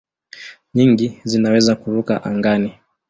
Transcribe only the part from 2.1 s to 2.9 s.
angani.